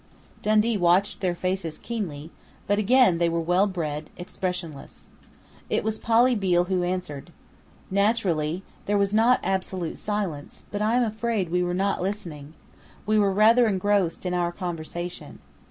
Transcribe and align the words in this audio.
Dundee 0.41 0.77
watched 0.77 1.19
their 1.21 1.35
faces 1.35 1.77
keenly, 1.77 2.31
but 2.65 2.79
again 2.79 3.19
they 3.19 3.29
were 3.29 3.39
well 3.39 3.67
bred, 3.67 4.09
expressionless. 4.17 5.09
It 5.69 5.83
was 5.83 5.99
Polly 5.99 6.33
Beale 6.33 6.63
who 6.63 6.81
answered: 6.83 7.31
"Naturally 7.91 8.63
there 8.87 8.97
was 8.97 9.13
not 9.13 9.39
absolute 9.43 9.99
silence, 9.99 10.65
but 10.71 10.81
I 10.81 10.95
am 10.95 11.03
afraid 11.03 11.51
we 11.51 11.61
were 11.61 11.75
not 11.75 12.01
listening. 12.01 12.55
We 13.05 13.19
were 13.19 13.31
rather 13.31 13.67
engrossed 13.67 14.25
in 14.25 14.33
our 14.33 14.51
conversation. 14.51 15.37